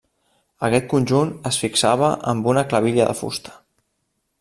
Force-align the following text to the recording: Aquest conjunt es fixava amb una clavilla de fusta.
Aquest 0.67 0.87
conjunt 0.93 1.35
es 1.51 1.61
fixava 1.65 2.11
amb 2.33 2.51
una 2.55 2.67
clavilla 2.75 3.11
de 3.13 3.19
fusta. 3.23 3.59